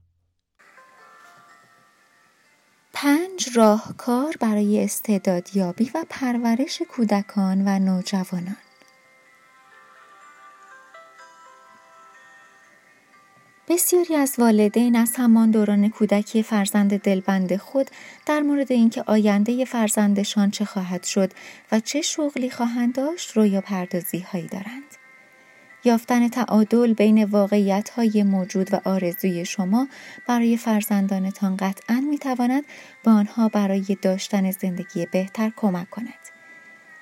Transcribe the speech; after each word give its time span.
پنج 2.93 3.49
راهکار 3.55 4.35
برای 4.39 4.83
استعدادیابی 4.83 5.91
و 5.95 6.05
پرورش 6.09 6.81
کودکان 6.89 7.67
و 7.67 7.79
نوجوانان. 7.79 8.57
بسیاری 13.69 14.15
از 14.15 14.35
والدین 14.37 14.95
از 14.95 15.15
همان 15.15 15.51
دوران 15.51 15.89
کودکی 15.89 16.43
فرزند 16.43 17.01
دلبند 17.01 17.57
خود 17.57 17.89
در 18.25 18.39
مورد 18.39 18.71
اینکه 18.71 19.03
آینده 19.07 19.65
فرزندشان 19.65 20.51
چه 20.51 20.65
خواهد 20.65 21.03
شد 21.03 21.31
و 21.71 21.79
چه 21.79 22.01
شغلی 22.01 22.49
خواهند 22.49 22.95
داشت 22.95 23.37
رویا 23.37 23.61
پردازی 23.61 24.19
هایی 24.19 24.47
دارند. 24.47 24.95
یافتن 25.83 26.27
تعادل 26.27 26.93
بین 26.93 27.23
واقعیت 27.23 27.89
های 27.89 28.23
موجود 28.23 28.73
و 28.73 28.81
آرزوی 28.85 29.45
شما 29.45 29.87
برای 30.27 30.57
فرزندانتان 30.57 31.57
قطعا 31.57 32.03
می 32.09 32.17
تواند 32.17 32.63
به 33.03 33.11
آنها 33.11 33.49
برای 33.49 33.97
داشتن 34.01 34.51
زندگی 34.51 35.05
بهتر 35.11 35.51
کمک 35.55 35.89
کند. 35.89 36.18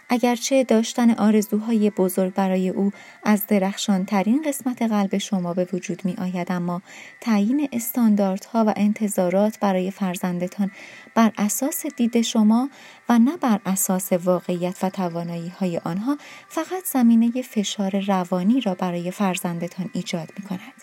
اگرچه 0.09 0.63
داشتن 0.63 1.11
آرزوهای 1.11 1.89
بزرگ 1.89 2.34
برای 2.34 2.70
او 2.70 2.91
از 3.23 3.48
درخشان 3.48 4.05
ترین 4.05 4.41
قسمت 4.45 4.81
قلب 4.81 5.17
شما 5.17 5.53
به 5.53 5.67
وجود 5.73 6.05
می 6.05 6.15
آید 6.17 6.52
اما 6.52 6.81
تعیین 7.21 7.70
استانداردها 7.71 8.65
و 8.67 8.73
انتظارات 8.76 9.59
برای 9.59 9.91
فرزندتان 9.91 10.71
بر 11.15 11.32
اساس 11.37 11.85
دید 11.85 12.21
شما 12.21 12.70
و 13.09 13.20
نه 13.20 13.37
بر 13.37 13.59
اساس 13.65 14.13
واقعیت 14.13 14.84
و 14.84 14.90
توانایی 14.90 15.49
های 15.49 15.77
آنها 15.77 16.17
فقط 16.48 16.85
زمینه 16.85 17.41
فشار 17.41 17.99
روانی 17.99 18.62
را 18.62 18.76
برای 18.76 19.12
فرزندتان 19.12 19.89
ایجاد 19.93 20.29
می 20.37 20.45
کند. 20.45 20.76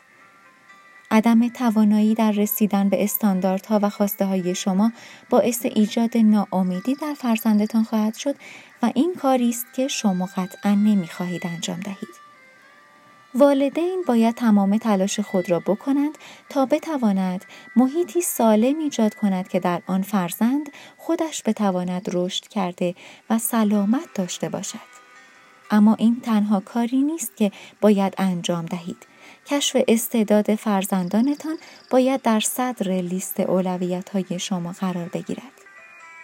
عدم 1.14 1.48
توانایی 1.48 2.14
در 2.14 2.32
رسیدن 2.32 2.88
به 2.88 3.04
استانداردها 3.04 3.80
و 3.82 3.90
خواسته 3.90 4.24
های 4.24 4.54
شما 4.54 4.92
باعث 5.30 5.66
ایجاد 5.66 6.16
ناامیدی 6.16 6.94
در 6.94 7.14
فرزندتان 7.14 7.84
خواهد 7.84 8.14
شد 8.14 8.34
و 8.82 8.90
این 8.94 9.14
کاری 9.14 9.48
است 9.48 9.66
که 9.76 9.88
شما 9.88 10.28
قطعا 10.36 10.74
نمی‌خواهید 10.74 11.46
انجام 11.46 11.80
دهید. 11.80 12.24
والدین 13.34 14.04
باید 14.06 14.34
تمام 14.34 14.78
تلاش 14.78 15.20
خود 15.20 15.50
را 15.50 15.60
بکنند 15.60 16.18
تا 16.48 16.66
بتواند 16.66 17.44
محیطی 17.76 18.20
سالم 18.20 18.78
ایجاد 18.78 19.14
کند 19.14 19.48
که 19.48 19.60
در 19.60 19.82
آن 19.86 20.02
فرزند 20.02 20.68
خودش 20.96 21.42
بتواند 21.46 22.08
رشد 22.12 22.48
کرده 22.48 22.94
و 23.30 23.38
سلامت 23.38 24.08
داشته 24.14 24.48
باشد. 24.48 24.94
اما 25.70 25.94
این 25.94 26.20
تنها 26.20 26.60
کاری 26.60 27.02
نیست 27.02 27.36
که 27.36 27.52
باید 27.80 28.14
انجام 28.18 28.66
دهید. 28.66 29.13
کشف 29.46 29.82
استعداد 29.88 30.54
فرزندانتان 30.54 31.58
باید 31.90 32.22
در 32.22 32.40
صدر 32.40 32.92
لیست 32.92 33.40
اولویت 33.40 34.08
های 34.08 34.38
شما 34.38 34.72
قرار 34.72 35.08
بگیرد. 35.08 35.52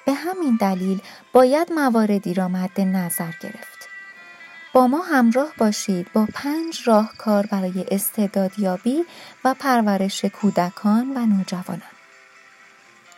به 0.06 0.12
همین 0.12 0.56
دلیل 0.60 1.00
باید 1.32 1.72
مواردی 1.72 2.34
را 2.34 2.48
مد 2.48 2.80
نظر 2.80 3.32
گرفت. 3.42 3.88
با 4.72 4.86
ما 4.86 5.02
همراه 5.02 5.52
باشید 5.58 6.12
با 6.12 6.28
پنج 6.34 6.82
راهکار 6.84 7.46
برای 7.46 7.84
استعدادیابی 7.90 9.04
و 9.44 9.54
پرورش 9.54 10.24
کودکان 10.24 11.16
و 11.16 11.26
نوجوانان. 11.26 11.82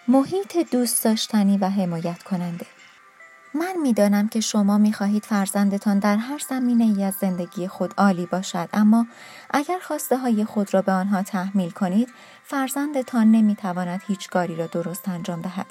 محیط 0.08 0.58
دوست 0.70 1.05
داشتنی 1.05 1.58
و 1.58 1.69
حمایت 1.69 2.23
کننده 2.23 2.67
من 3.55 3.77
می‌دانم 3.83 4.29
که 4.29 4.40
شما 4.40 4.79
می 4.79 4.92
خواهید 4.92 5.24
فرزندتان 5.24 5.98
در 5.98 6.17
هر 6.17 6.39
زمینه 6.48 6.85
ای 6.85 7.05
از 7.05 7.14
زندگی 7.14 7.68
خود 7.68 7.95
عالی 7.98 8.27
باشد 8.27 8.68
اما 8.73 9.07
اگر 9.51 9.79
خواسته 9.83 10.18
های 10.18 10.45
خود 10.45 10.74
را 10.74 10.83
به 10.83 10.92
آنها 10.92 11.23
تحمیل 11.23 11.70
کنید 11.70 12.08
فرزندتان 12.45 13.30
نمی 13.30 13.55
تواند 13.55 14.02
هیچ 14.07 14.29
کاری 14.29 14.57
را 14.57 14.67
درست 14.67 15.08
انجام 15.08 15.42
دهد 15.42 15.67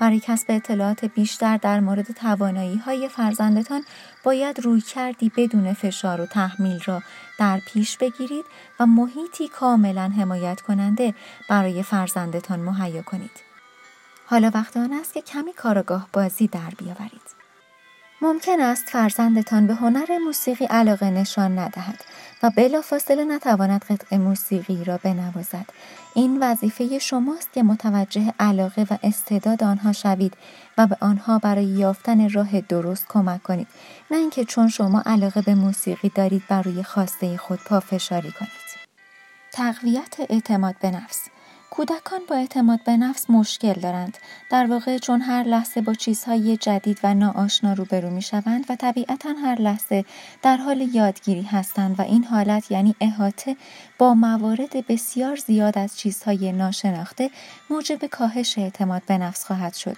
برای 0.00 0.20
کسب 0.20 0.46
اطلاعات 0.48 1.04
بیشتر 1.04 1.56
در 1.56 1.80
مورد 1.80 2.12
توانایی 2.12 2.76
های 2.76 3.08
فرزندتان 3.08 3.84
باید 4.24 4.60
روی 4.60 4.80
کردی 4.80 5.32
بدون 5.36 5.72
فشار 5.72 6.20
و 6.20 6.26
تحمیل 6.26 6.80
را 6.86 7.02
در 7.38 7.60
پیش 7.66 7.96
بگیرید 7.96 8.44
و 8.80 8.86
محیطی 8.86 9.48
کاملا 9.48 10.12
حمایت 10.18 10.60
کننده 10.60 11.14
برای 11.48 11.82
فرزندتان 11.82 12.60
مهیا 12.60 13.02
کنید. 13.02 13.49
حالا 14.30 14.50
وقت 14.54 14.76
آن 14.76 14.92
است 14.92 15.14
که 15.14 15.20
کمی 15.20 15.52
کارگاه 15.52 16.08
بازی 16.12 16.46
در 16.46 16.72
بیاورید. 16.78 17.30
ممکن 18.22 18.60
است 18.60 18.88
فرزندتان 18.88 19.66
به 19.66 19.74
هنر 19.74 20.18
موسیقی 20.18 20.64
علاقه 20.64 21.10
نشان 21.10 21.58
ندهد 21.58 22.04
و 22.42 22.50
بلافاصله 22.56 23.24
نتواند 23.24 23.84
قطع 23.84 24.16
موسیقی 24.16 24.84
را 24.84 24.96
بنوازد. 25.02 25.66
این 26.14 26.38
وظیفه 26.42 26.98
شماست 26.98 27.52
که 27.52 27.62
متوجه 27.62 28.34
علاقه 28.40 28.86
و 28.90 28.98
استعداد 29.02 29.64
آنها 29.64 29.92
شوید 29.92 30.34
و 30.78 30.86
به 30.86 30.96
آنها 31.00 31.38
برای 31.38 31.64
یافتن 31.64 32.30
راه 32.30 32.60
درست 32.60 33.06
کمک 33.08 33.42
کنید 33.42 33.68
نه 34.10 34.16
اینکه 34.16 34.44
چون 34.44 34.68
شما 34.68 35.02
علاقه 35.06 35.42
به 35.42 35.54
موسیقی 35.54 36.08
دارید 36.08 36.42
بر 36.48 36.62
روی 36.62 36.82
خواسته 36.82 37.36
خود 37.36 37.60
پافشاری 37.64 38.32
کنید. 38.32 38.70
تقویت 39.52 40.16
اعتماد 40.28 40.74
به 40.80 40.90
نفس 40.90 41.28
کودکان 41.70 42.20
با 42.28 42.36
اعتماد 42.36 42.84
به 42.84 42.96
نفس 42.96 43.30
مشکل 43.30 43.72
دارند. 43.72 44.18
در 44.50 44.66
واقع 44.66 44.98
چون 44.98 45.20
هر 45.20 45.42
لحظه 45.42 45.80
با 45.80 45.94
چیزهای 45.94 46.56
جدید 46.56 46.98
و 47.02 47.14
ناآشنا 47.14 47.72
روبرو 47.72 48.10
می 48.10 48.22
شوند 48.22 48.64
و 48.68 48.76
طبیعتا 48.76 49.28
هر 49.44 49.60
لحظه 49.60 50.04
در 50.42 50.56
حال 50.56 50.80
یادگیری 50.80 51.42
هستند 51.42 52.00
و 52.00 52.02
این 52.02 52.24
حالت 52.24 52.70
یعنی 52.70 52.94
احاطه 53.00 53.56
با 54.00 54.14
موارد 54.14 54.86
بسیار 54.86 55.36
زیاد 55.36 55.78
از 55.78 55.98
چیزهای 55.98 56.52
ناشناخته 56.52 57.30
موجب 57.70 58.06
کاهش 58.06 58.58
اعتماد 58.58 59.02
به 59.06 59.18
نفس 59.18 59.44
خواهد 59.44 59.74
شد. 59.74 59.96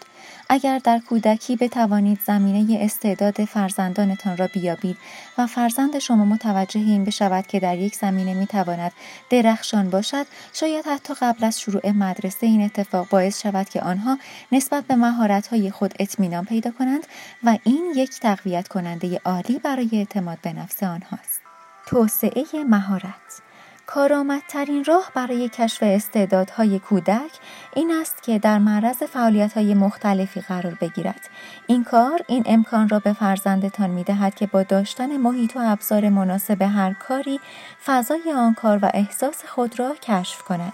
اگر 0.49 0.79
در 0.79 0.99
کودکی 0.99 1.57
بتوانید 1.57 2.19
زمینه 2.27 2.79
استعداد 2.81 3.45
فرزندانتان 3.45 4.37
را 4.37 4.47
بیابید 4.47 4.97
و 5.39 5.47
فرزند 5.47 5.99
شما 5.99 6.25
متوجه 6.25 6.81
این 6.81 7.05
بشود 7.05 7.47
که 7.47 7.61
در 7.61 7.79
یک 7.79 7.97
زمینه 7.97 8.35
می 8.35 8.47
تواند 8.47 8.93
درخشان 9.31 9.91
باشد 9.91 10.27
شاید 10.53 10.87
حتی 10.87 11.15
قبل 11.15 11.45
از 11.45 11.61
شروع 11.61 11.91
مدرسه 11.91 12.47
این 12.47 12.63
اتفاق 12.63 13.09
باعث 13.09 13.43
شود 13.43 13.69
که 13.69 13.81
آنها 13.81 14.19
نسبت 14.53 14.85
به 14.85 14.97
مهارت‌های 14.97 15.71
خود 15.71 15.95
اطمینان 16.01 16.45
پیدا 16.45 16.71
کنند 16.71 17.07
و 17.45 17.59
این 17.65 17.93
یک 17.97 18.21
تقویت 18.21 18.69
کننده 18.69 19.21
عالی 19.25 19.59
برای 19.59 19.89
اعتماد 19.93 20.39
به 20.43 20.53
نفس 20.53 20.83
آنهاست. 20.83 21.41
توسعه 21.87 22.45
مهارت 22.69 23.43
کارآمدترین 23.87 24.85
راه 24.85 25.11
برای 25.15 25.49
کشف 25.49 25.83
استعدادهای 25.83 26.79
کودک 26.79 27.31
این 27.75 27.91
است 28.01 28.23
که 28.23 28.39
در 28.39 28.59
معرض 28.59 28.97
فعالیت‌های 29.03 29.75
مختلفی 29.75 30.41
قرار 30.41 30.75
بگیرد. 30.81 31.21
این 31.67 31.85
کار 31.85 32.21
این 32.27 32.43
امکان 32.47 32.89
را 32.89 32.99
به 32.99 33.13
فرزندتان 33.13 33.91
می‌دهد 33.91 34.35
که 34.35 34.47
با 34.47 34.63
داشتن 34.63 35.17
محیط 35.17 35.57
و 35.57 35.61
ابزار 35.63 36.09
مناسب 36.09 36.63
هر 36.63 36.93
کاری 36.93 37.41
فضای 37.87 38.33
آن 38.37 38.55
کار 38.55 38.79
و 38.83 38.91
احساس 38.95 39.45
خود 39.45 39.79
را 39.79 39.95
کشف 39.95 40.43
کند. 40.43 40.73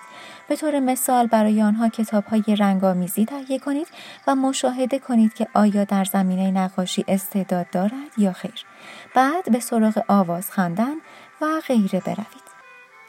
به 0.48 0.56
طور 0.56 0.80
مثال 0.80 1.26
برای 1.26 1.62
آنها 1.62 1.88
کتاب 1.88 2.24
های 2.24 2.42
تهیه 3.26 3.58
کنید 3.58 3.88
و 4.26 4.34
مشاهده 4.34 4.98
کنید 4.98 5.34
که 5.34 5.48
آیا 5.54 5.84
در 5.84 6.04
زمینه 6.04 6.50
نقاشی 6.50 7.04
استعداد 7.08 7.70
دارد 7.70 8.18
یا 8.18 8.32
خیر. 8.32 8.64
بعد 9.14 9.52
به 9.52 9.60
سراغ 9.60 10.02
آواز 10.08 10.50
خواندن 10.50 10.94
و 11.41 11.47
غیره 11.68 12.00
بروید. 12.00 12.47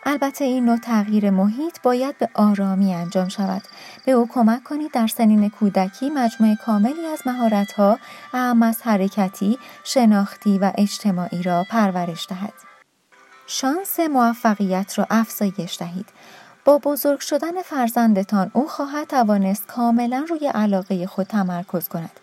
البته 0.06 0.46
این 0.46 0.66
نوع 0.66 0.78
تغییر 0.78 1.30
محیط 1.30 1.82
باید 1.84 2.18
به 2.18 2.30
آرامی 2.34 2.94
انجام 2.94 3.28
شود. 3.28 3.62
به 4.06 4.12
او 4.12 4.28
کمک 4.28 4.64
کنید 4.64 4.92
در 4.92 5.08
سنین 5.08 5.50
کودکی 5.50 6.10
مجموعه 6.10 6.56
کاملی 6.56 7.06
از 7.06 7.22
مهارت‌ها 7.26 8.00
اهم 8.34 8.64
از 8.64 8.82
حرکتی، 8.82 9.58
شناختی 9.84 10.60
و 10.60 10.72
اجتماعی 10.78 11.44
را 11.44 11.66
پرورش 11.70 12.28
دهد. 12.30 12.54
شانس 13.48 14.00
موفقیت 14.00 15.00
را 15.00 15.08
افزایش 15.10 15.78
دهید. 15.80 16.10
با 16.66 16.78
بزرگ 16.78 17.20
شدن 17.20 17.62
فرزندتان 17.62 18.52
او 18.54 18.68
خواهد 18.68 19.08
توانست 19.08 19.68
کاملا 19.68 20.26
روی 20.30 20.48
علاقه 20.48 21.08
خود 21.08 21.28
تمرکز 21.28 21.88
کند 21.88 22.20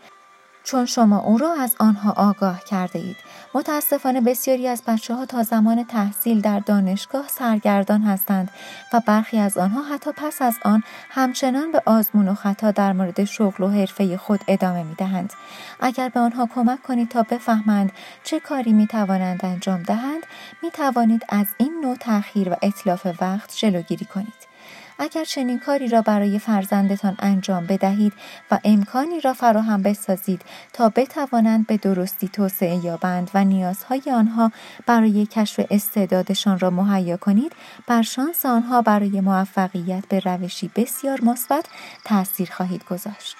چون 0.64 0.86
شما 0.86 1.18
او 1.18 1.38
را 1.38 1.54
از 1.60 1.76
آنها 1.78 2.12
آگاه 2.12 2.64
کرده 2.64 2.98
اید. 2.98 3.16
متاسفانه 3.56 4.20
بسیاری 4.20 4.68
از 4.68 4.82
بچه 4.86 5.14
ها 5.14 5.26
تا 5.26 5.42
زمان 5.42 5.84
تحصیل 5.84 6.40
در 6.40 6.60
دانشگاه 6.60 7.28
سرگردان 7.28 8.02
هستند 8.02 8.50
و 8.92 9.00
برخی 9.06 9.38
از 9.38 9.58
آنها 9.58 9.82
حتی 9.82 10.10
پس 10.16 10.42
از 10.42 10.56
آن 10.64 10.82
همچنان 11.10 11.72
به 11.72 11.82
آزمون 11.86 12.28
و 12.28 12.34
خطا 12.34 12.70
در 12.70 12.92
مورد 12.92 13.24
شغل 13.24 13.64
و 13.64 13.68
حرفه 13.68 14.16
خود 14.16 14.40
ادامه 14.48 14.82
می 14.82 14.94
دهند. 14.94 15.32
اگر 15.80 16.08
به 16.08 16.20
آنها 16.20 16.48
کمک 16.54 16.82
کنید 16.82 17.08
تا 17.08 17.22
بفهمند 17.22 17.92
چه 18.24 18.40
کاری 18.40 18.72
می 18.72 18.86
توانند 18.86 19.40
انجام 19.44 19.82
دهند 19.82 20.22
می 20.62 20.70
توانید 20.70 21.22
از 21.28 21.46
این 21.58 21.80
نوع 21.82 21.96
تأخیر 21.96 22.48
و 22.48 22.56
اطلاف 22.62 23.06
وقت 23.20 23.56
جلوگیری 23.56 24.04
کنید. 24.04 24.55
اگر 24.98 25.24
چنین 25.24 25.58
کاری 25.58 25.88
را 25.88 26.02
برای 26.02 26.38
فرزندتان 26.38 27.16
انجام 27.18 27.66
بدهید 27.66 28.12
و 28.50 28.58
امکانی 28.64 29.20
را 29.20 29.32
فراهم 29.32 29.82
بسازید 29.82 30.42
تا 30.72 30.88
بتوانند 30.88 31.66
به 31.66 31.76
درستی 31.76 32.28
توسعه 32.28 32.84
یابند 32.84 33.30
و 33.34 33.44
نیازهای 33.44 34.02
آنها 34.14 34.52
برای 34.86 35.26
کشف 35.26 35.66
استعدادشان 35.70 36.58
را 36.58 36.70
مهیا 36.70 37.16
کنید 37.16 37.52
بر 37.86 38.02
شانس 38.02 38.46
آنها 38.46 38.82
برای 38.82 39.20
موفقیت 39.20 40.04
به 40.08 40.20
روشی 40.20 40.70
بسیار 40.76 41.20
مثبت 41.24 41.66
تاثیر 42.04 42.50
خواهید 42.50 42.84
گذاشت. 42.84 43.36